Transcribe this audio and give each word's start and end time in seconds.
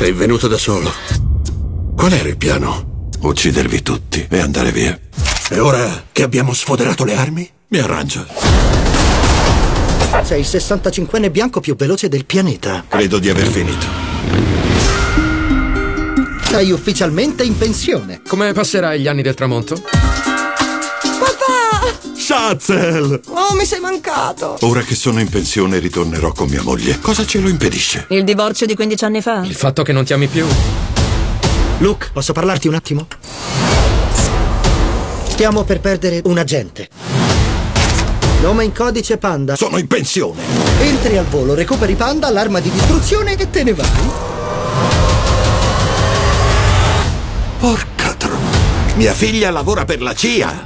Sei 0.00 0.12
venuto 0.12 0.48
da 0.48 0.56
solo. 0.56 0.90
Qual 1.94 2.10
era 2.10 2.26
il 2.26 2.38
piano? 2.38 3.10
Uccidervi 3.20 3.82
tutti 3.82 4.26
e 4.30 4.38
andare 4.38 4.72
via. 4.72 4.98
E 5.50 5.58
ora 5.58 6.04
che 6.10 6.22
abbiamo 6.22 6.54
sfoderato 6.54 7.04
le 7.04 7.14
armi, 7.16 7.46
mi 7.68 7.78
arrangio. 7.80 8.26
Sei 10.22 10.40
il 10.40 10.46
65enne 10.46 11.30
bianco 11.30 11.60
più 11.60 11.76
veloce 11.76 12.08
del 12.08 12.24
pianeta. 12.24 12.82
Credo 12.88 13.18
di 13.18 13.28
aver 13.28 13.46
finito. 13.46 13.86
Sei 16.44 16.70
ufficialmente 16.70 17.42
in 17.44 17.58
pensione. 17.58 18.22
Come 18.26 18.54
passerai 18.54 19.00
gli 19.00 19.06
anni 19.06 19.20
del 19.20 19.34
tramonto? 19.34 19.82
Shazel! 22.16 23.20
Oh, 23.28 23.54
mi 23.54 23.64
sei 23.64 23.80
mancato! 23.80 24.56
Ora 24.60 24.82
che 24.82 24.94
sono 24.94 25.20
in 25.20 25.28
pensione 25.28 25.78
ritornerò 25.78 26.32
con 26.32 26.48
mia 26.48 26.62
moglie. 26.62 26.98
Cosa 27.00 27.26
ce 27.26 27.40
lo 27.40 27.48
impedisce? 27.48 28.06
Il 28.10 28.24
divorzio 28.24 28.66
di 28.66 28.74
15 28.74 29.04
anni 29.04 29.20
fa? 29.20 29.44
Il 29.44 29.54
fatto 29.54 29.82
che 29.82 29.92
non 29.92 30.04
ti 30.04 30.12
ami 30.12 30.26
più? 30.26 30.46
Luke, 31.78 32.10
posso 32.12 32.32
parlarti 32.32 32.68
un 32.68 32.74
attimo? 32.74 33.06
Stiamo 35.28 35.64
per 35.64 35.80
perdere 35.80 36.20
un 36.24 36.38
agente. 36.38 36.88
Nome 38.42 38.64
in 38.64 38.72
codice 38.74 39.16
Panda. 39.16 39.56
Sono 39.56 39.78
in 39.78 39.86
pensione! 39.86 40.40
Entri 40.80 41.16
al 41.16 41.26
volo, 41.26 41.54
recuperi 41.54 41.94
Panda, 41.94 42.30
l'arma 42.30 42.60
di 42.60 42.70
distruzione 42.70 43.36
e 43.36 43.50
te 43.50 43.62
ne 43.64 43.74
vai. 43.74 43.88
Porca 47.58 48.14
tro... 48.14 48.36
Mia 48.96 49.12
figlia 49.12 49.50
lavora 49.50 49.84
per 49.84 50.00
la 50.00 50.14
CIA! 50.14 50.62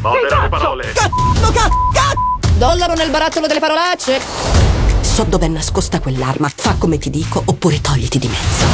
Modera 0.00 0.42
le 0.42 0.48
parole. 0.48 0.92
Cazzo, 0.92 1.52
cazzo! 1.52 2.16
Dollaro 2.56 2.94
nel 2.94 3.10
barattolo 3.10 3.46
delle 3.46 3.60
parolacce! 3.60 4.20
So 5.00 5.24
dov'è 5.24 5.48
nascosta 5.48 5.98
quell'arma, 6.00 6.50
fa 6.54 6.76
come 6.78 6.98
ti 6.98 7.10
dico 7.10 7.42
oppure 7.44 7.80
togliti 7.80 8.18
di 8.18 8.28
mezzo. 8.28 8.66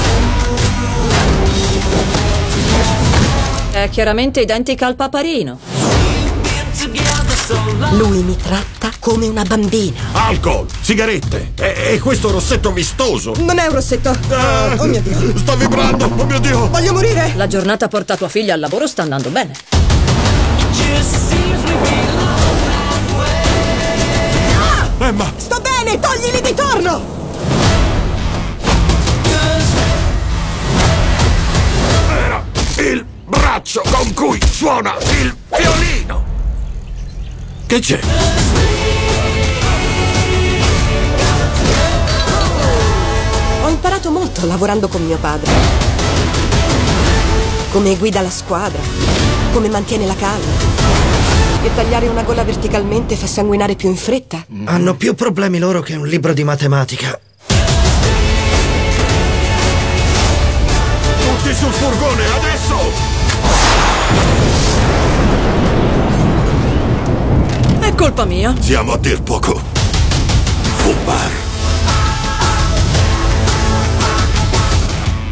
È 3.73 3.89
chiaramente 3.91 4.41
identica 4.41 4.87
al 4.87 4.95
paparino. 4.97 5.59
Lui 7.93 8.23
mi 8.23 8.37
tratta 8.37 8.91
come 8.99 9.27
una 9.27 9.43
bambina. 9.45 9.99
Alcol, 10.13 10.67
sigarette 10.81 11.53
e, 11.57 11.95
e 11.95 11.99
questo 12.01 12.31
rossetto 12.31 12.73
vistoso! 12.73 13.35
Non 13.39 13.59
è 13.59 13.67
un 13.67 13.73
rossetto. 13.75 14.11
Ah, 14.29 14.75
Oh 14.77 14.85
mio 14.85 15.01
Dio. 15.01 15.37
Sta 15.39 15.55
vibrando! 15.55 16.05
Oh 16.17 16.25
mio 16.25 16.39
Dio! 16.39 16.69
Voglio 16.69 16.93
morire! 16.93 17.33
La 17.37 17.47
giornata 17.47 17.89
porta 17.89 18.17
tua 18.17 18.29
figlia 18.29 18.55
al 18.55 18.61
lavoro 18.61 18.87
sta 18.87 19.03
andando 19.03 19.31
bene. 19.31 19.53
Emma! 24.99 25.31
Sto 25.37 25.61
bene, 25.61 26.01
toglili 26.01 26.41
di 26.41 26.55
torno! 26.55 27.03
Era 32.09 32.43
il 32.79 33.05
braccio 33.27 33.83
con 33.91 34.15
cui 34.15 34.41
suona 34.51 34.95
il 35.21 35.37
violino! 35.55 36.25
Che 37.67 37.79
c'è? 37.81 38.01
Ho 43.63 43.69
imparato 43.69 44.11
molto 44.11 44.47
lavorando 44.47 44.89
con 44.89 45.05
mio 45.05 45.19
padre. 45.19 45.51
Come 47.73 47.97
guida 47.97 48.23
la 48.23 48.31
squadra, 48.31 48.81
come 49.55 49.69
mantiene 49.69 50.05
la 50.05 50.17
calma. 50.17 50.53
Che 51.63 51.71
tagliare 51.77 52.09
una 52.09 52.25
gola 52.25 52.43
verticalmente 52.43 53.15
fa 53.15 53.29
sanguinare 53.29 53.77
più 53.77 53.89
in 53.89 53.95
fretta. 53.95 54.45
Hanno 54.65 54.97
più 54.97 55.15
problemi 55.15 55.61
loro 55.61 55.81
che 55.81 55.95
un 55.95 56.09
libro 56.09 56.33
di 56.33 56.43
matematica. 56.43 57.17
Tutti 61.21 61.55
sul 61.55 61.73
furgone, 61.73 62.25
adesso! 62.27 62.77
È 67.79 67.95
colpa 67.95 68.25
mia. 68.25 68.55
Siamo 68.59 68.93
a 68.95 68.99
dir 68.99 69.23
poco. 69.23 69.63
Fubar. 70.79 71.44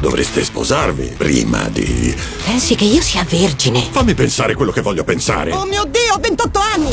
Dovreste 0.03 0.43
sposarvi 0.43 1.15
prima 1.17 1.69
di... 1.69 2.13
Pensi 2.45 2.75
che 2.75 2.83
io 2.83 3.01
sia 3.01 3.23
vergine? 3.23 3.81
Fammi 3.89 4.15
pensare 4.15 4.57
quello 4.57 4.73
che 4.73 4.81
voglio 4.81 5.05
pensare. 5.05 5.53
Oh 5.53 5.65
mio 5.65 5.85
Dio, 5.85 6.15
ho 6.15 6.19
28 6.19 6.59
anni! 6.75 6.91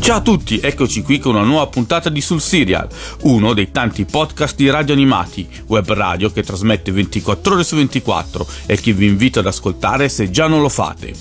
Ciao 0.00 0.16
a 0.18 0.20
tutti, 0.20 0.60
eccoci 0.60 1.00
qui 1.00 1.18
con 1.18 1.34
una 1.34 1.46
nuova 1.46 1.66
puntata 1.68 2.10
di 2.10 2.20
Sul 2.20 2.42
Serial, 2.42 2.86
uno 3.22 3.54
dei 3.54 3.70
tanti 3.70 4.04
podcast 4.04 4.54
di 4.54 4.68
radio 4.68 4.92
animati, 4.92 5.48
web 5.68 5.90
radio 5.90 6.30
che 6.30 6.42
trasmette 6.42 6.92
24 6.92 7.54
ore 7.54 7.64
su 7.64 7.76
24 7.76 8.46
e 8.66 8.76
che 8.78 8.92
vi 8.92 9.06
invito 9.06 9.38
ad 9.38 9.46
ascoltare 9.46 10.10
se 10.10 10.30
già 10.30 10.46
non 10.46 10.60
lo 10.60 10.68
fate. 10.68 11.14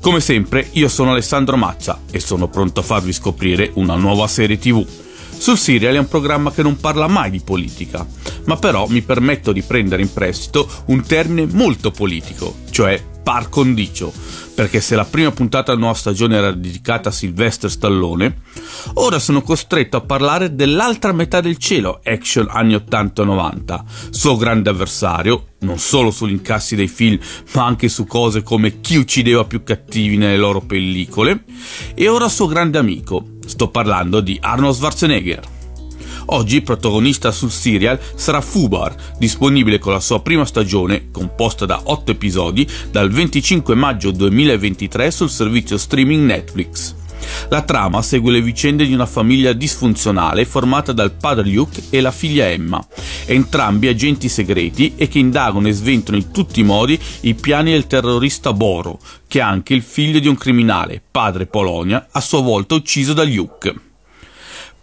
Come 0.00 0.18
sempre, 0.18 0.68
io 0.72 0.88
sono 0.88 1.12
Alessandro 1.12 1.56
Mazza 1.56 2.00
e 2.10 2.18
sono 2.18 2.48
pronto 2.48 2.80
a 2.80 2.82
farvi 2.82 3.12
scoprire 3.12 3.70
una 3.74 3.94
nuova 3.94 4.26
serie 4.26 4.58
TV. 4.58 4.84
Sul 5.44 5.58
Serial 5.58 5.96
è 5.96 5.98
un 5.98 6.08
programma 6.08 6.50
che 6.52 6.62
non 6.62 6.78
parla 6.78 7.06
mai 7.06 7.30
di 7.30 7.42
politica, 7.44 8.06
ma 8.46 8.56
però 8.56 8.86
mi 8.86 9.02
permetto 9.02 9.52
di 9.52 9.60
prendere 9.60 10.00
in 10.00 10.10
prestito 10.10 10.66
un 10.86 11.02
termine 11.02 11.46
molto 11.52 11.90
politico, 11.90 12.60
cioè 12.70 12.98
par 13.22 13.50
condicio, 13.50 14.10
perché 14.54 14.80
se 14.80 14.96
la 14.96 15.04
prima 15.04 15.32
puntata 15.32 15.72
della 15.72 15.84
nuova 15.84 15.98
stagione 15.98 16.36
era 16.36 16.50
dedicata 16.50 17.10
a 17.10 17.12
Sylvester 17.12 17.70
Stallone, 17.70 18.40
ora 18.94 19.18
sono 19.18 19.42
costretto 19.42 19.98
a 19.98 20.00
parlare 20.00 20.54
dell'altra 20.54 21.12
metà 21.12 21.42
del 21.42 21.58
cielo, 21.58 22.00
action 22.02 22.46
anni 22.48 22.74
80-90, 22.74 23.82
suo 24.08 24.36
grande 24.38 24.70
avversario, 24.70 25.48
non 25.60 25.78
solo 25.78 26.10
sugli 26.10 26.32
incassi 26.32 26.74
dei 26.74 26.88
film, 26.88 27.18
ma 27.52 27.66
anche 27.66 27.88
su 27.90 28.06
cose 28.06 28.42
come 28.42 28.80
chi 28.80 28.96
uccideva 28.96 29.44
più 29.44 29.62
cattivi 29.62 30.16
nelle 30.16 30.38
loro 30.38 30.62
pellicole, 30.62 31.44
e 31.94 32.08
ora 32.08 32.30
suo 32.30 32.46
grande 32.46 32.78
amico, 32.78 33.26
sto 33.46 33.68
parlando 33.68 34.20
di 34.20 34.38
Arnold 34.40 34.74
Schwarzenegger. 34.74 35.52
Oggi 36.26 36.62
protagonista 36.62 37.30
sul 37.30 37.50
serial 37.50 38.00
sarà 38.14 38.40
Fubar, 38.40 38.94
disponibile 39.18 39.78
con 39.78 39.92
la 39.92 40.00
sua 40.00 40.22
prima 40.22 40.44
stagione, 40.44 41.10
composta 41.10 41.66
da 41.66 41.80
8 41.84 42.12
episodi, 42.12 42.66
dal 42.90 43.10
25 43.10 43.74
maggio 43.74 44.10
2023 44.10 45.10
sul 45.10 45.28
servizio 45.28 45.76
streaming 45.76 46.24
Netflix. 46.24 47.02
La 47.48 47.62
trama 47.62 48.02
segue 48.02 48.32
le 48.32 48.42
vicende 48.42 48.86
di 48.86 48.92
una 48.92 49.06
famiglia 49.06 49.52
disfunzionale 49.52 50.44
formata 50.44 50.92
dal 50.92 51.12
padre 51.12 51.48
Luke 51.48 51.82
e 51.90 52.00
la 52.00 52.10
figlia 52.10 52.48
Emma, 52.48 52.84
entrambi 53.26 53.88
agenti 53.88 54.28
segreti 54.28 54.94
e 54.96 55.08
che 55.08 55.18
indagano 55.18 55.68
e 55.68 55.72
sventano 55.72 56.16
in 56.16 56.30
tutti 56.30 56.60
i 56.60 56.64
modi 56.64 56.98
i 57.20 57.34
piani 57.34 57.72
del 57.72 57.86
terrorista 57.86 58.52
Boro, 58.52 58.98
che 59.26 59.38
è 59.38 59.42
anche 59.42 59.74
il 59.74 59.82
figlio 59.82 60.18
di 60.18 60.28
un 60.28 60.36
criminale, 60.36 61.02
padre 61.10 61.46
Polonia, 61.46 62.08
a 62.10 62.20
sua 62.20 62.40
volta 62.40 62.74
ucciso 62.74 63.12
da 63.12 63.24
Luke. 63.24 63.74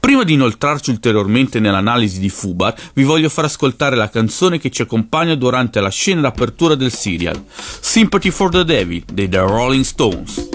Prima 0.02 0.23
di 0.23 0.34
inoltrarci 0.34 0.90
ulteriormente 0.90 1.59
nell'analisi 1.59 2.19
di 2.19 2.29
Fubar, 2.29 2.73
vi 2.94 3.03
voglio 3.03 3.29
far 3.29 3.46
ascoltare 3.46 3.96
la 3.96 4.09
canzone 4.09 4.58
che 4.58 4.72
ci 4.72 4.82
accompagna 4.82 5.35
durante 5.35 5.79
la 5.79 5.90
scena 5.90 6.22
d'apertura 6.22 6.73
del 6.73 6.91
serial, 6.91 7.40
Sympathy 7.55 8.32
for 8.32 8.49
the 8.49 8.66
Devil 8.66 9.03
dei 9.14 9.29
The 9.29 9.41
Rolling 9.41 9.84
Stones. 9.84 10.49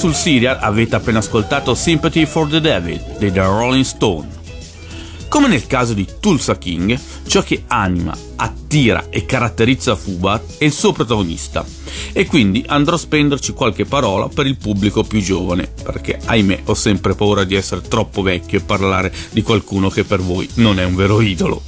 Sul 0.00 0.14
serial 0.14 0.56
avete 0.62 0.96
appena 0.96 1.18
ascoltato 1.18 1.74
Sympathy 1.74 2.24
for 2.24 2.48
the 2.48 2.58
Devil 2.58 2.98
dei 3.18 3.30
The 3.30 3.42
Rolling 3.42 3.84
Stone. 3.84 4.28
Come 5.28 5.46
nel 5.46 5.66
caso 5.66 5.92
di 5.92 6.08
Tulsa 6.18 6.56
King, 6.56 6.98
ciò 7.26 7.42
che 7.42 7.64
anima, 7.66 8.16
attira 8.36 9.08
e 9.10 9.26
caratterizza 9.26 9.96
Fubar 9.96 10.40
è 10.56 10.64
il 10.64 10.72
suo 10.72 10.92
protagonista. 10.92 11.66
E 12.12 12.24
quindi 12.24 12.64
andrò 12.66 12.94
a 12.94 12.98
spenderci 12.98 13.52
qualche 13.52 13.84
parola 13.84 14.28
per 14.28 14.46
il 14.46 14.56
pubblico 14.56 15.04
più 15.04 15.20
giovane, 15.20 15.70
perché 15.82 16.18
ahimè 16.24 16.62
ho 16.64 16.74
sempre 16.74 17.14
paura 17.14 17.44
di 17.44 17.54
essere 17.54 17.82
troppo 17.82 18.22
vecchio 18.22 18.56
e 18.56 18.62
parlare 18.62 19.12
di 19.32 19.42
qualcuno 19.42 19.90
che 19.90 20.04
per 20.04 20.22
voi 20.22 20.48
non 20.54 20.80
è 20.80 20.84
un 20.84 20.94
vero 20.94 21.20
idolo. 21.20 21.62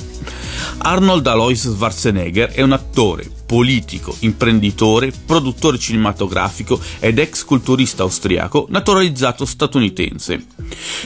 Arnold 0.78 1.26
Alois 1.26 1.70
Schwarzenegger 1.70 2.52
è 2.52 2.62
un 2.62 2.72
attore, 2.72 3.28
politico, 3.52 4.16
imprenditore, 4.20 5.12
produttore 5.26 5.76
cinematografico 5.76 6.80
ed 7.00 7.18
ex 7.18 7.44
culturista 7.44 8.02
austriaco 8.02 8.66
naturalizzato 8.70 9.44
statunitense. 9.44 10.46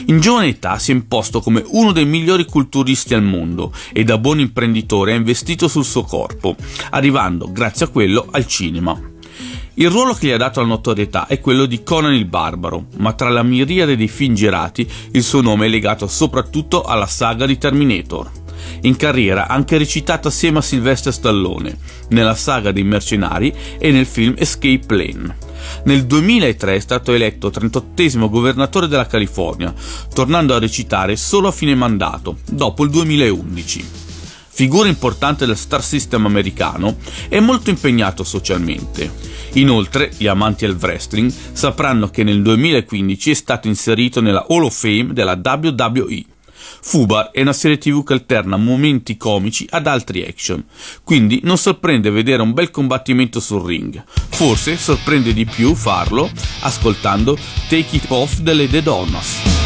In 0.05 0.21
giovane 0.21 0.47
età 0.47 0.79
si 0.79 0.91
è 0.91 0.93
imposto 0.93 1.41
come 1.41 1.61
uno 1.71 1.91
dei 1.91 2.05
migliori 2.05 2.45
culturisti 2.45 3.13
al 3.13 3.21
mondo 3.21 3.73
e 3.91 4.05
da 4.05 4.17
buon 4.17 4.39
imprenditore 4.39 5.11
ha 5.11 5.17
investito 5.17 5.67
sul 5.67 5.83
suo 5.83 6.03
corpo, 6.03 6.55
arrivando 6.91 7.51
grazie 7.51 7.87
a 7.87 7.89
quello 7.89 8.25
al 8.31 8.47
cinema. 8.47 8.97
Il 9.73 9.89
ruolo 9.89 10.13
che 10.13 10.27
gli 10.27 10.31
ha 10.31 10.37
dato 10.37 10.61
la 10.61 10.67
notorietà 10.67 11.27
è 11.27 11.41
quello 11.41 11.65
di 11.65 11.83
Conan 11.83 12.13
il 12.13 12.27
Barbaro, 12.27 12.85
ma 12.99 13.11
tra 13.11 13.27
la 13.27 13.43
miriade 13.43 13.97
dei 13.97 14.07
film 14.07 14.35
girati 14.35 14.89
il 15.11 15.21
suo 15.21 15.41
nome 15.41 15.65
è 15.65 15.69
legato 15.69 16.07
soprattutto 16.07 16.83
alla 16.83 17.07
saga 17.07 17.45
di 17.45 17.57
Terminator. 17.57 18.45
In 18.81 18.95
carriera 18.95 19.47
ha 19.47 19.53
anche 19.53 19.77
recitato 19.77 20.27
assieme 20.27 20.59
a 20.59 20.61
Sylvester 20.61 21.13
Stallone, 21.13 21.77
nella 22.09 22.35
saga 22.35 22.71
dei 22.71 22.83
mercenari 22.83 23.53
e 23.77 23.91
nel 23.91 24.05
film 24.05 24.35
Escape 24.37 24.83
Plane. 24.85 25.37
Nel 25.83 26.05
2003 26.05 26.75
è 26.75 26.79
stato 26.79 27.13
eletto 27.13 27.49
38 27.49 28.29
governatore 28.29 28.87
della 28.87 29.07
California, 29.07 29.73
tornando 30.13 30.55
a 30.55 30.59
recitare 30.59 31.15
solo 31.15 31.47
a 31.47 31.51
fine 31.51 31.75
mandato, 31.75 32.37
dopo 32.49 32.83
il 32.83 32.89
2011 32.89 34.05
figura 34.57 34.87
importante 34.87 35.45
del 35.45 35.55
star 35.55 35.83
system 35.83 36.25
americano, 36.25 36.97
è 37.29 37.39
molto 37.39 37.69
impegnato 37.69 38.23
socialmente. 38.23 39.13
Inoltre, 39.53 40.11
gli 40.17 40.25
amanti 40.25 40.65
del 40.65 40.77
wrestling 40.81 41.31
sapranno 41.51 42.09
che 42.09 42.23
nel 42.23 42.41
2015 42.41 43.29
è 43.29 43.33
stato 43.35 43.67
inserito 43.67 44.19
nella 44.19 44.47
Hall 44.49 44.63
of 44.63 44.75
Fame 44.75 45.13
della 45.13 45.39
WWE. 45.39 46.36
Fubar 46.81 47.31
è 47.31 47.41
una 47.41 47.53
serie 47.53 47.77
tv 47.77 48.03
che 48.03 48.13
alterna 48.13 48.57
momenti 48.57 49.17
comici 49.17 49.67
ad 49.69 49.87
altri 49.87 50.25
action, 50.25 50.63
quindi 51.03 51.41
non 51.43 51.57
sorprende 51.57 52.09
vedere 52.09 52.41
un 52.41 52.53
bel 52.53 52.71
combattimento 52.71 53.39
sul 53.39 53.65
ring. 53.65 54.03
Forse 54.07 54.77
sorprende 54.77 55.33
di 55.33 55.45
più 55.45 55.73
farlo 55.73 56.29
ascoltando 56.61 57.37
Take 57.67 57.95
It 57.97 58.05
Off 58.09 58.39
delle 58.39 58.69
The 58.69 58.83
Donuts. 58.83 59.56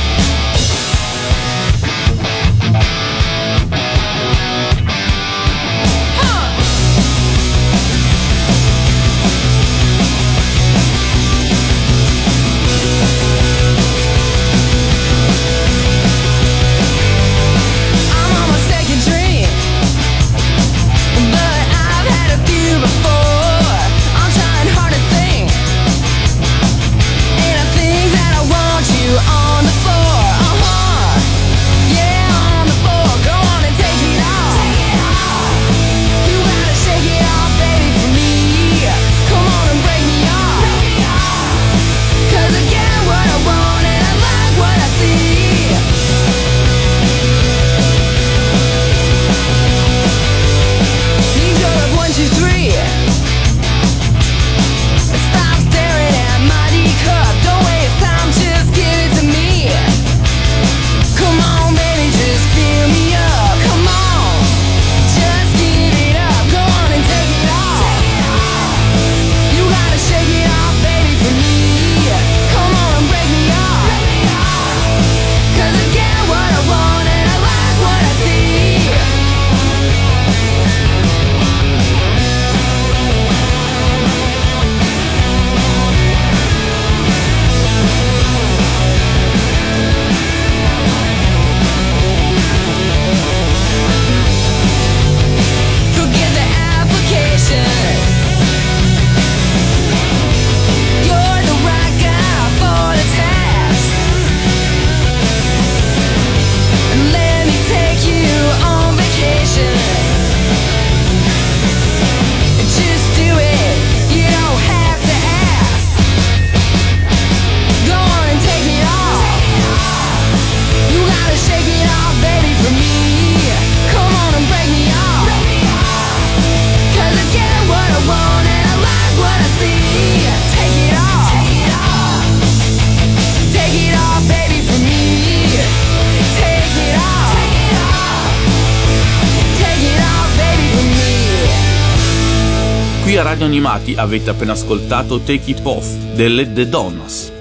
Radio 143.42 143.56
Animati 143.58 143.96
avete 143.96 144.30
appena 144.30 144.52
ascoltato 144.52 145.18
Take 145.22 145.50
It 145.50 145.62
Off 145.64 145.96
delle 146.14 146.54
The 146.54 146.70
Donuts. 146.70 147.32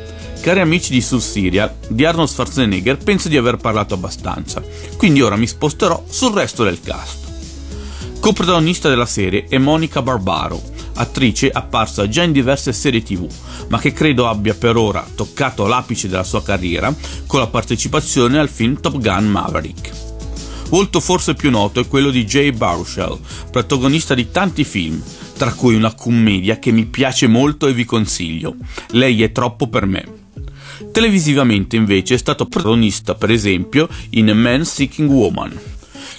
Cari 0.40 0.60
amici 0.60 0.92
di 0.92 1.02
Sul 1.02 1.20
Serial, 1.20 1.74
di 1.88 2.06
Arnold 2.06 2.30
Schwarzenegger 2.30 2.96
penso 2.96 3.28
di 3.28 3.36
aver 3.36 3.58
parlato 3.58 3.92
abbastanza, 3.92 4.62
quindi 4.96 5.20
ora 5.20 5.36
mi 5.36 5.46
sposterò 5.46 6.02
sul 6.08 6.32
resto 6.32 6.64
del 6.64 6.80
cast. 6.80 7.18
Coprotagonista 8.18 8.88
della 8.88 9.04
serie 9.04 9.44
è 9.46 9.58
Monica 9.58 10.00
Barbaro, 10.00 10.62
attrice 10.94 11.50
apparsa 11.50 12.08
già 12.08 12.22
in 12.22 12.32
diverse 12.32 12.72
serie 12.72 13.02
tv, 13.02 13.28
ma 13.68 13.78
che 13.78 13.92
credo 13.92 14.26
abbia 14.26 14.54
per 14.54 14.78
ora 14.78 15.06
toccato 15.14 15.66
l'apice 15.66 16.08
della 16.08 16.24
sua 16.24 16.42
carriera 16.42 16.94
con 17.26 17.40
la 17.40 17.46
partecipazione 17.46 18.38
al 18.38 18.48
film 18.48 18.80
Top 18.80 18.98
Gun 18.98 19.26
Maverick. 19.26 19.90
Volto 20.70 21.00
forse 21.00 21.34
più 21.34 21.50
noto 21.50 21.80
è 21.80 21.88
quello 21.88 22.10
di 22.10 22.24
Jay 22.24 22.52
Baruchel, 22.52 23.18
protagonista 23.50 24.14
di 24.14 24.30
tanti 24.30 24.64
film, 24.64 25.02
tra 25.40 25.54
cui 25.54 25.74
una 25.74 25.94
commedia 25.94 26.58
che 26.58 26.70
mi 26.70 26.84
piace 26.84 27.26
molto 27.26 27.66
e 27.66 27.72
vi 27.72 27.86
consiglio. 27.86 28.56
Lei 28.90 29.22
è 29.22 29.32
troppo 29.32 29.68
per 29.68 29.86
me. 29.86 30.06
Televisivamente 30.92 31.76
invece 31.76 32.12
è 32.12 32.18
stato 32.18 32.44
protagonista 32.44 33.14
per 33.14 33.30
esempio 33.30 33.88
in 34.10 34.28
Man 34.36 34.66
Seeking 34.66 35.08
Woman. 35.08 35.58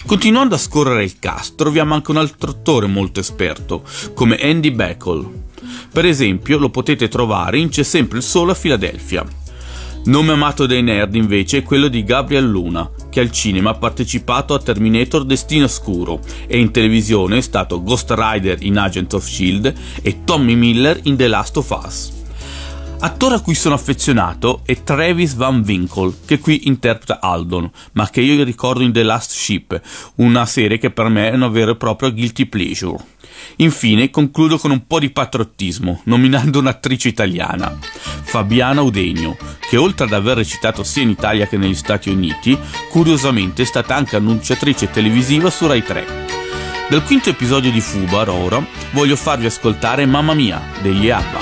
Continuando 0.07 0.55
a 0.55 0.57
scorrere 0.57 1.03
il 1.03 1.19
cast 1.19 1.53
troviamo 1.53 1.93
anche 1.93 2.09
un 2.09 2.17
altro 2.17 2.49
attore 2.49 2.87
molto 2.87 3.19
esperto, 3.19 3.83
come 4.15 4.37
Andy 4.37 4.71
Beckle. 4.71 5.29
Per 5.91 6.03
esempio 6.03 6.57
lo 6.57 6.71
potete 6.71 7.07
trovare 7.07 7.59
in 7.59 7.69
C'è 7.69 7.83
sempre 7.83 8.17
il 8.17 8.23
sole 8.23 8.53
a 8.53 8.55
Filadelfia. 8.55 9.23
Nome 10.03 10.31
amato 10.31 10.65
dai 10.65 10.81
nerd 10.81 11.13
invece 11.13 11.60
è 11.60 11.63
quello 11.63 11.88
di 11.88 12.03
Gabriel 12.03 12.50
Luna, 12.50 12.89
che 13.12 13.20
al 13.20 13.29
cinema 13.29 13.70
ha 13.70 13.75
partecipato 13.75 14.55
a 14.55 14.60
Terminator 14.60 15.24
Destino 15.25 15.65
Oscuro 15.65 16.22
e 16.48 16.58
in 16.58 16.72
televisione 16.72 17.38
è 17.38 17.41
stato 17.41 17.84
Ghost 17.84 18.12
Rider 18.17 18.63
in 18.63 18.79
Agent 18.79 19.13
of 19.13 19.27
Shield 19.27 19.72
e 20.01 20.24
Tommy 20.24 20.55
Miller 20.55 21.00
in 21.03 21.15
The 21.15 21.27
Last 21.27 21.58
of 21.58 21.70
Us. 21.86 22.12
Attore 23.03 23.36
a 23.36 23.41
cui 23.41 23.53
sono 23.53 23.75
affezionato 23.75 24.62
è 24.65 24.81
Travis 24.81 25.36
Van 25.36 25.63
Winkle, 25.63 26.13
che 26.25 26.39
qui 26.39 26.67
interpreta 26.67 27.20
Aldon, 27.22 27.70
ma 27.93 28.10
che 28.10 28.22
io 28.22 28.43
ricordo 28.43 28.81
in 28.81 28.91
The 28.91 29.03
Last 29.03 29.31
Ship, 29.31 29.79
una 30.15 30.48
serie 30.48 30.79
che 30.79 30.89
per 30.89 31.10
me 31.10 31.29
è 31.29 31.36
una 31.36 31.48
vera 31.48 31.72
e 31.72 31.75
propria 31.75 32.10
guilty 32.10 32.48
pleasure. 32.48 32.98
Infine 33.57 34.10
concludo 34.10 34.57
con 34.57 34.71
un 34.71 34.86
po' 34.88 35.00
di 35.00 35.12
patriottismo, 35.12 36.01
nominando 36.05 36.60
un'attrice 36.60 37.07
italiana, 37.07 37.77
Fabiana 38.24 38.81
Udegno, 38.81 39.38
che 39.69 39.77
oltre 39.77 40.05
ad 40.05 40.13
aver 40.13 40.38
recitato 40.38 40.83
sia 40.83 41.03
in 41.03 41.10
Italia 41.10 41.48
che 41.48 41.57
negli 41.57 41.75
Stati 41.75 42.10
Uniti, 42.10 42.57
curiosamente 42.89 43.62
è 43.62 43.65
stata 43.65 43.95
anche 43.95 44.15
annunciatrice 44.15 44.89
televisiva 44.89 45.50
su 45.50 45.67
Rai 45.67 45.83
3. 45.83 46.05
Del 46.89 47.03
quinto 47.03 47.29
episodio 47.29 47.71
di 47.71 47.79
Fubar, 47.79 48.29
ora, 48.29 48.62
voglio 48.91 49.15
farvi 49.15 49.45
ascoltare 49.45 50.05
Mamma 50.05 50.33
Mia 50.33 50.62
degli 50.81 51.10
ABBA. 51.10 51.39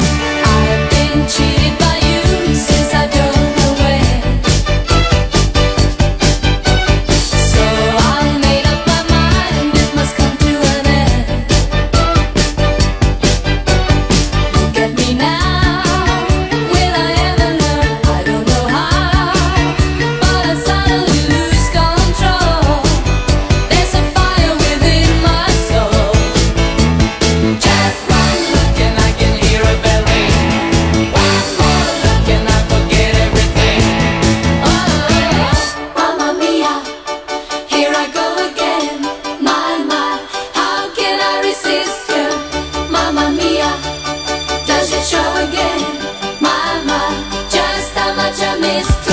Much 48.73 48.85
I 48.85 49.08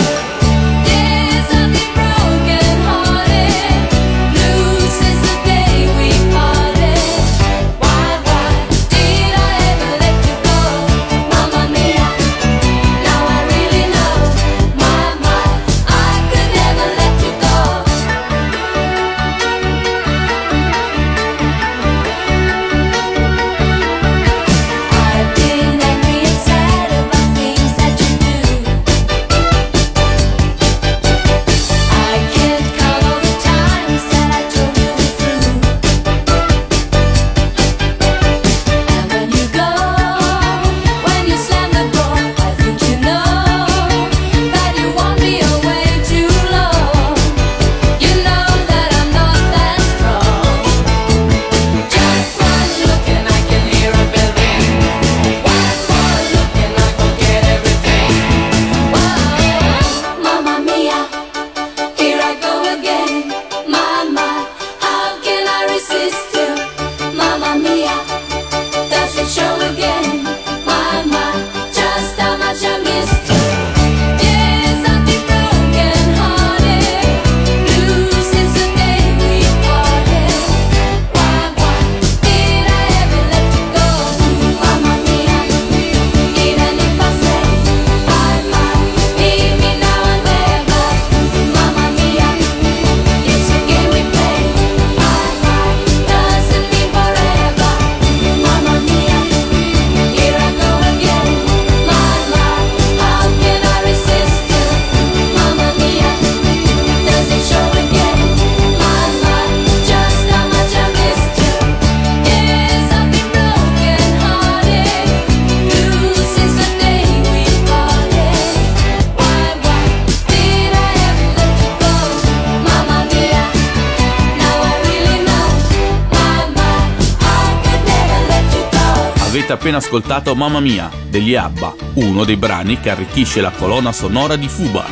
Avete 129.46 129.62
appena 129.62 129.76
ascoltato 129.76 130.34
Mamma 130.34 130.58
Mia 130.58 130.90
degli 131.08 131.36
ABBA, 131.36 131.74
uno 131.94 132.24
dei 132.24 132.36
brani 132.36 132.80
che 132.80 132.90
arricchisce 132.90 133.40
la 133.40 133.52
colonna 133.52 133.92
sonora 133.92 134.34
di 134.34 134.48
Fubar. 134.48 134.90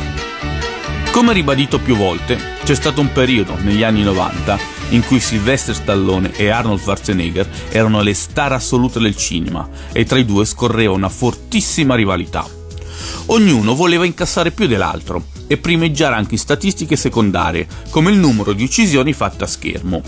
Come 1.11 1.33
ribadito 1.33 1.77
più 1.77 1.97
volte, 1.97 2.39
c'è 2.63 2.73
stato 2.73 3.01
un 3.01 3.11
periodo 3.11 3.57
negli 3.59 3.83
anni 3.83 4.01
90 4.01 4.57
in 4.91 5.03
cui 5.03 5.19
Sylvester 5.19 5.75
Stallone 5.75 6.31
e 6.37 6.47
Arnold 6.47 6.79
Schwarzenegger 6.79 7.49
erano 7.67 8.01
le 8.01 8.13
star 8.13 8.53
assolute 8.53 9.01
del 9.01 9.17
cinema 9.17 9.67
e 9.91 10.05
tra 10.05 10.17
i 10.17 10.23
due 10.23 10.45
scorreva 10.45 10.93
una 10.93 11.09
fortissima 11.09 11.95
rivalità. 11.95 12.47
Ognuno 13.25 13.75
voleva 13.75 14.05
incassare 14.05 14.51
più 14.51 14.67
dell'altro 14.67 15.25
e 15.47 15.57
primeggiare 15.57 16.15
anche 16.15 16.35
in 16.35 16.39
statistiche 16.39 16.95
secondarie, 16.95 17.67
come 17.89 18.09
il 18.09 18.17
numero 18.17 18.53
di 18.53 18.63
uccisioni 18.63 19.11
fatte 19.11 19.43
a 19.43 19.47
schermo. 19.47 20.01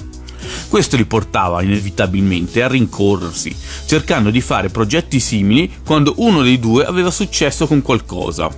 Questo 0.70 0.96
li 0.96 1.06
portava 1.06 1.62
inevitabilmente 1.62 2.64
a 2.64 2.68
rincorrersi, 2.68 3.56
cercando 3.86 4.30
di 4.30 4.42
fare 4.42 4.70
progetti 4.70 5.20
simili 5.20 5.72
quando 5.86 6.14
uno 6.18 6.42
dei 6.42 6.60
due 6.60 6.86
aveva 6.86 7.12
successo 7.12 7.68
con 7.68 7.82
qualcosa. 7.82 8.50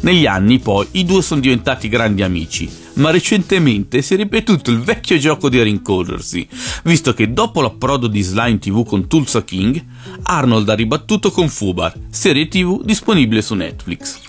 Negli 0.00 0.26
anni 0.26 0.58
poi 0.58 0.86
i 0.92 1.04
due 1.04 1.22
sono 1.22 1.40
diventati 1.40 1.88
grandi 1.88 2.22
amici, 2.22 2.70
ma 2.94 3.10
recentemente 3.10 4.02
si 4.02 4.14
è 4.14 4.16
ripetuto 4.16 4.70
il 4.70 4.80
vecchio 4.80 5.18
gioco 5.18 5.48
di 5.48 5.62
rincorrersi, 5.62 6.46
visto 6.84 7.14
che 7.14 7.32
dopo 7.32 7.60
l'approdo 7.60 8.06
di 8.06 8.20
Slime 8.20 8.58
TV 8.58 8.86
con 8.86 9.06
Tulsa 9.08 9.42
King, 9.42 9.82
Arnold 10.22 10.68
ha 10.68 10.74
ribattuto 10.74 11.30
con 11.30 11.48
Fubar, 11.48 11.92
serie 12.10 12.46
TV 12.48 12.82
disponibile 12.84 13.42
su 13.42 13.54
Netflix. 13.54 14.20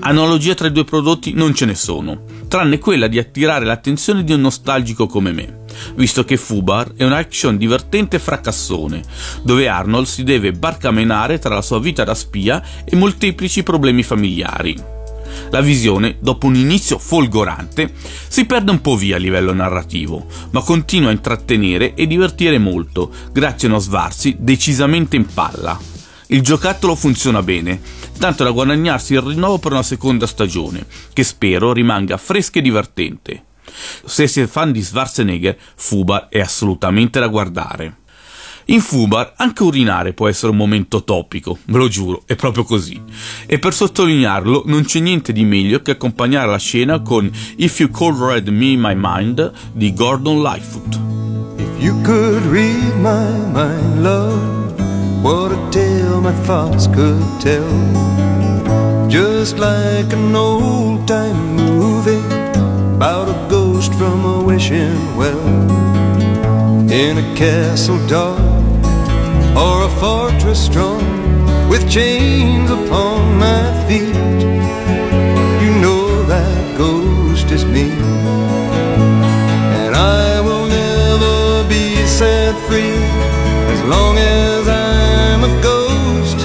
Analogie 0.00 0.54
tra 0.54 0.66
i 0.66 0.72
due 0.72 0.84
prodotti 0.84 1.32
non 1.32 1.54
ce 1.54 1.64
ne 1.64 1.74
sono, 1.74 2.24
tranne 2.48 2.78
quella 2.78 3.06
di 3.06 3.18
attirare 3.18 3.64
l'attenzione 3.64 4.24
di 4.24 4.32
un 4.32 4.42
nostalgico 4.42 5.06
come 5.06 5.32
me, 5.32 5.63
visto 5.96 6.24
che 6.24 6.36
Fubar 6.36 6.92
è 6.96 7.04
un 7.04 7.12
action 7.12 7.56
divertente 7.56 8.18
fracassone, 8.18 9.02
dove 9.42 9.68
Arnold 9.68 10.06
si 10.06 10.24
deve 10.24 10.52
barcamenare 10.52 11.38
tra 11.38 11.54
la 11.54 11.62
sua 11.62 11.80
vita 11.80 12.04
da 12.04 12.14
spia 12.14 12.62
e 12.84 12.96
molteplici 12.96 13.62
problemi 13.62 14.02
familiari. 14.02 14.92
La 15.50 15.60
visione, 15.60 16.16
dopo 16.20 16.46
un 16.46 16.54
inizio 16.54 16.98
folgorante, 16.98 17.92
si 18.28 18.44
perde 18.44 18.70
un 18.70 18.80
po' 18.80 18.96
via 18.96 19.16
a 19.16 19.18
livello 19.18 19.52
narrativo, 19.52 20.26
ma 20.50 20.60
continua 20.62 21.10
a 21.10 21.12
intrattenere 21.12 21.94
e 21.94 22.06
divertire 22.06 22.58
molto, 22.58 23.10
grazie 23.32 23.68
a 23.68 23.72
uno 23.72 23.80
svarsi 23.80 24.36
decisamente 24.38 25.16
in 25.16 25.26
palla. 25.26 25.78
Il 26.28 26.40
giocattolo 26.40 26.94
funziona 26.94 27.42
bene, 27.42 27.80
tanto 28.18 28.44
da 28.44 28.50
guadagnarsi 28.50 29.12
il 29.12 29.20
rinnovo 29.20 29.58
per 29.58 29.72
una 29.72 29.82
seconda 29.82 30.26
stagione, 30.26 30.86
che 31.12 31.22
spero 31.22 31.72
rimanga 31.72 32.16
fresca 32.16 32.58
e 32.58 32.62
divertente. 32.62 33.44
Se 34.04 34.26
siete 34.26 34.50
fan 34.50 34.72
di 34.72 34.82
Schwarzenegger, 34.82 35.56
Fubar 35.76 36.28
è 36.28 36.40
assolutamente 36.40 37.20
da 37.20 37.28
guardare. 37.28 38.02
In 38.66 38.80
Fubar 38.80 39.34
anche 39.36 39.62
urinare 39.62 40.14
può 40.14 40.26
essere 40.26 40.52
un 40.52 40.56
momento 40.56 41.04
topico, 41.04 41.58
ve 41.66 41.78
lo 41.78 41.88
giuro, 41.88 42.22
è 42.24 42.34
proprio 42.34 42.64
così. 42.64 43.00
E 43.46 43.58
per 43.58 43.74
sottolinearlo 43.74 44.62
non 44.66 44.84
c'è 44.84 45.00
niente 45.00 45.32
di 45.32 45.44
meglio 45.44 45.82
che 45.82 45.92
accompagnare 45.92 46.50
la 46.50 46.58
scena 46.58 47.00
con 47.00 47.30
If 47.56 47.78
You 47.80 47.90
Could 47.90 48.18
Read 48.18 48.48
Me 48.48 48.76
My 48.76 48.94
Mind 48.96 49.52
di 49.72 49.92
Gordon 49.92 50.40
Lightfoot. 50.40 50.98
If 51.58 51.82
you 51.82 52.00
could 52.02 52.42
read 52.46 52.96
my 53.00 53.28
mind, 53.52 54.02
love, 54.02 54.72
what 55.20 55.52
a 55.52 55.68
tale 55.70 56.20
my 56.20 56.32
thoughts 56.44 56.86
could 56.86 57.22
tell. 57.40 57.62
Just 59.08 59.58
like 59.58 60.10
an 60.14 60.34
old 60.34 61.06
time 61.06 61.54
movie 61.54 62.43
about 63.04 63.28
a 63.28 63.48
ghost 63.50 63.92
from 63.96 64.24
a 64.24 64.42
wishing 64.42 65.14
well. 65.14 65.46
In 66.90 67.18
a 67.18 67.36
castle 67.36 68.00
dark 68.06 68.40
or 69.54 69.84
a 69.84 69.90
fortress 70.00 70.64
strong 70.64 71.04
with 71.68 71.82
chains 71.90 72.70
upon 72.70 73.36
my 73.36 73.62
feet. 73.86 74.40
You 75.62 75.72
know 75.84 76.22
that 76.32 76.78
ghost 76.78 77.50
is 77.50 77.66
me, 77.66 77.90
and 79.80 79.94
I 79.94 80.40
will 80.40 80.66
never 80.66 81.68
be 81.68 82.06
set 82.06 82.54
free 82.66 82.96
as 83.74 83.82
long 83.82 84.16
as 84.16 84.66
I'm 84.66 85.44
a 85.44 85.52
ghost 85.62 86.38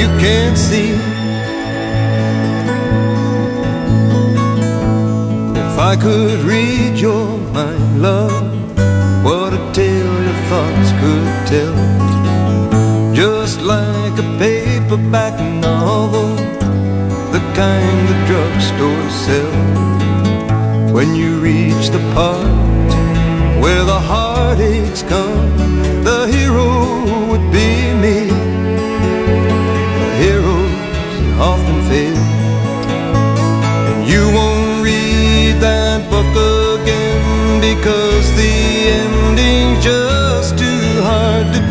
you 0.00 0.06
can't 0.24 0.56
see. 0.56 0.95
I 5.86 5.94
could 5.94 6.40
read 6.40 6.98
your 6.98 7.38
mind, 7.54 8.02
love, 8.02 8.42
what 9.24 9.52
a 9.54 9.72
tale 9.72 10.22
your 10.28 10.40
thoughts 10.50 10.90
could 11.00 11.30
tell. 11.46 13.14
Just 13.14 13.62
like 13.62 14.18
a 14.18 14.26
paperback 14.36 15.38
novel, 15.62 16.34
the 17.30 17.38
kind 17.54 18.08
the 18.10 18.18
drugstore 18.26 19.08
sell. 19.24 20.92
When 20.92 21.14
you 21.14 21.38
reach 21.38 21.90
the 21.90 22.02
part 22.14 23.62
where 23.62 23.84
the 23.84 24.00
heartaches 24.10 25.04
come, 25.04 25.25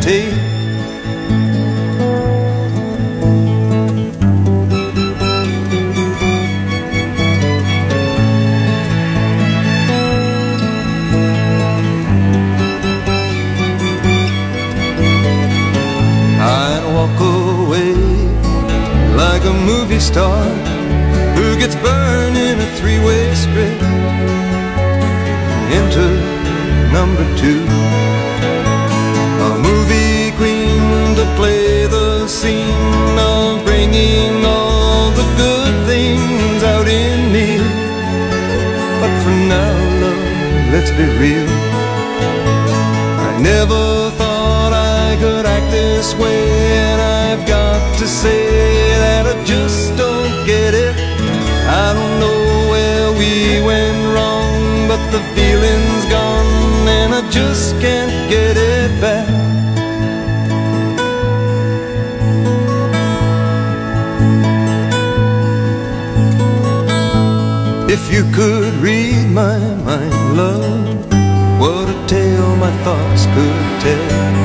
take. 0.05 0.44
You 68.15 68.23
could 68.32 68.73
read 68.75 69.30
my 69.30 69.60
mind, 69.84 70.38
love, 70.38 71.06
what 71.60 71.89
a 71.89 72.08
tale 72.08 72.56
my 72.56 72.71
thoughts 72.86 73.25
could 73.36 73.65
tell. 73.84 74.39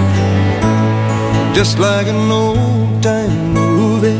Just 1.55 1.79
like 1.79 2.09
an 2.09 2.29
old 2.33 3.01
time 3.01 3.55
movie 3.55 4.19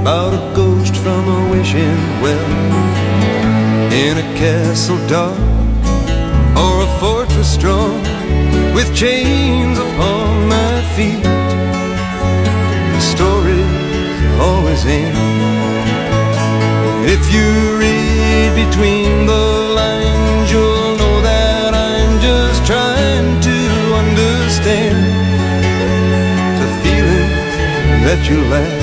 about 0.00 0.32
a 0.32 0.42
ghost 0.54 0.94
from 0.94 1.22
a 1.28 1.50
wishing 1.50 1.98
well. 2.22 2.46
In 4.04 4.16
a 4.24 4.26
castle 4.38 5.00
dark 5.08 5.36
or 6.62 6.74
a 6.86 6.90
fortress 7.00 7.52
strong 7.52 8.00
with 8.76 8.94
chains 8.94 9.76
upon 9.76 10.48
my 10.48 10.74
feet. 10.94 11.24
The 12.94 13.02
story's 13.14 14.40
always 14.40 14.84
in. 14.84 15.16
If 17.14 17.22
you 17.34 17.48
read 17.80 17.97
between 18.64 19.26
the 19.26 19.44
lines, 19.80 20.50
you'll 20.50 20.96
know 21.00 21.16
that 21.30 21.70
I'm 21.74 22.12
just 22.18 22.58
trying 22.66 23.30
to 23.48 23.56
understand 24.02 24.98
the 26.60 26.68
feelings 26.82 27.54
that 28.06 28.20
you 28.28 28.38
lack. 28.52 28.78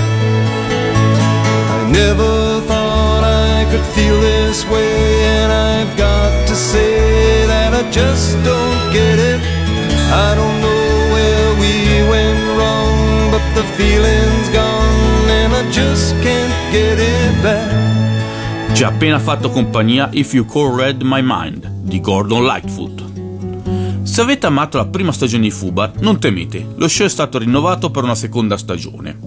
I 1.75 1.79
never 2.01 2.31
thought 2.69 3.23
I 3.51 3.67
could 3.69 3.85
feel 3.95 4.17
this 4.21 4.59
way, 4.73 4.95
and 5.39 5.51
I've 5.51 5.93
got 5.97 6.31
to 6.47 6.55
say 6.55 7.45
that 7.51 7.71
I 7.81 7.83
just 7.91 8.31
don't 8.49 8.81
get 8.99 9.17
it. 9.31 9.41
I 10.25 10.29
don't 10.39 10.57
know 10.65 10.87
where 11.15 11.49
we 11.63 11.73
went 12.13 12.41
wrong, 12.57 12.95
but 13.33 13.45
the 13.59 13.65
feeling's 13.75 14.47
gone, 14.55 15.27
and 15.39 15.51
I 15.61 15.63
just 15.79 16.15
can't 16.23 16.55
get 16.71 16.97
it 16.97 17.33
back. 17.43 17.85
Ci 18.75 18.83
ha 18.83 18.89
appena 18.89 19.19
fatto 19.19 19.51
compagnia 19.51 20.09
If 20.11 20.33
You 20.33 20.43
Could 20.43 20.77
Read 20.77 21.01
My 21.01 21.21
Mind 21.23 21.65
di 21.65 22.01
Gordon 22.01 22.43
Lightfoot. 22.43 24.03
Se 24.03 24.19
avete 24.19 24.47
amato 24.47 24.75
la 24.75 24.85
prima 24.85 25.13
stagione 25.13 25.43
di 25.43 25.49
Fubar, 25.49 25.93
non 26.01 26.19
temete, 26.19 26.73
lo 26.75 26.89
show 26.89 27.05
è 27.05 27.09
stato 27.09 27.37
rinnovato 27.37 27.89
per 27.89 28.03
una 28.03 28.15
seconda 28.15 28.57
stagione. 28.57 29.17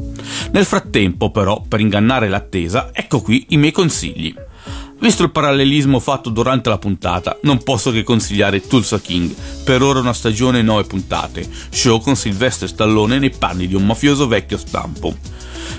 Nel 0.53 0.67
frattempo, 0.67 1.31
però, 1.31 1.65
per 1.67 1.81
ingannare 1.81 2.29
l'attesa, 2.29 2.91
ecco 2.93 3.23
qui 3.23 3.47
i 3.49 3.57
miei 3.57 3.73
consigli. 3.73 4.35
Visto 5.01 5.23
il 5.23 5.31
parallelismo 5.31 5.99
fatto 5.99 6.29
durante 6.29 6.69
la 6.69 6.77
puntata, 6.77 7.39
non 7.45 7.63
posso 7.63 7.91
che 7.91 8.03
consigliare 8.03 8.67
Tulsa 8.67 9.01
King, 9.01 9.35
per 9.65 9.81
ora 9.81 10.01
una 10.01 10.13
stagione 10.13 10.59
e 10.59 10.63
nove 10.63 10.85
puntate, 10.85 11.49
show 11.71 12.03
con 12.03 12.17
Sylvester 12.17 12.69
Stallone 12.69 13.19
nei 13.19 13.31
panni 13.31 13.67
di 13.67 13.75
un 13.75 13.87
mafioso 13.87 14.29
vecchio 14.29 14.59
stampo. 14.59 15.17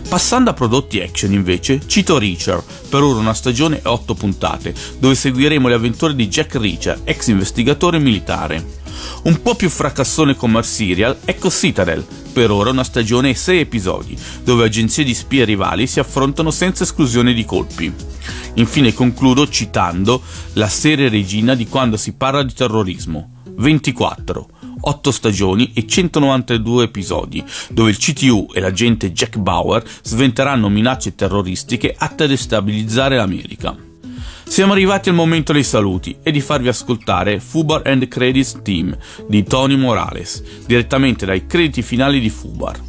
Passando 0.07 0.49
a 0.49 0.53
prodotti 0.53 1.01
action 1.01 1.33
invece, 1.33 1.81
cito 1.85 2.17
Reacher, 2.17 2.63
per 2.89 3.03
ora 3.03 3.19
una 3.19 3.33
stagione 3.33 3.77
e 3.77 3.87
otto 3.87 4.15
puntate, 4.15 4.73
dove 4.97 5.15
seguiremo 5.15 5.67
le 5.67 5.75
avventure 5.75 6.15
di 6.15 6.27
Jack 6.27 6.55
Reacher, 6.55 7.01
ex 7.03 7.27
investigatore 7.27 7.99
militare. 7.99 8.77
Un 9.23 9.41
po' 9.41 9.55
più 9.55 9.69
fracassone 9.69 10.35
come 10.35 10.61
serial, 10.63 11.17
ecco 11.25 11.49
Citadel, 11.49 12.05
per 12.33 12.51
ora 12.51 12.71
una 12.71 12.83
stagione 12.83 13.29
e 13.29 13.35
sei 13.35 13.59
episodi, 13.59 14.17
dove 14.43 14.65
agenzie 14.65 15.03
di 15.03 15.13
spie 15.13 15.45
rivali 15.45 15.87
si 15.87 15.99
affrontano 15.99 16.51
senza 16.51 16.83
esclusione 16.83 17.33
di 17.33 17.45
colpi. 17.45 17.93
Infine 18.55 18.93
concludo 18.93 19.47
citando 19.47 20.21
la 20.53 20.67
serie 20.67 21.09
regina 21.09 21.53
di 21.53 21.67
quando 21.67 21.97
si 21.97 22.13
parla 22.13 22.43
di 22.43 22.53
terrorismo, 22.53 23.41
24, 23.57 24.49
8 24.81 25.11
stagioni 25.11 25.71
e 25.73 25.85
192 25.85 26.83
episodi, 26.83 27.43
dove 27.69 27.89
il 27.89 27.97
CTU 27.97 28.49
e 28.53 28.59
l'agente 28.59 29.11
Jack 29.11 29.37
Bauer 29.37 29.83
sventeranno 30.01 30.69
minacce 30.69 31.15
terroristiche 31.15 31.95
atte 31.97 32.23
a 32.23 32.27
destabilizzare 32.27 33.15
l'America. 33.15 33.75
Siamo 34.45 34.73
arrivati 34.73 35.09
al 35.09 35.15
momento 35.15 35.53
dei 35.53 35.63
saluti 35.63 36.17
e 36.23 36.31
di 36.31 36.41
farvi 36.41 36.69
ascoltare 36.69 37.39
Fubar 37.39 37.83
and 37.85 38.07
Credits 38.07 38.61
Team 38.63 38.97
di 39.27 39.43
Tony 39.43 39.75
Morales, 39.75 40.43
direttamente 40.65 41.25
dai 41.27 41.45
crediti 41.45 41.83
finali 41.83 42.19
di 42.19 42.29
Fubar. 42.29 42.88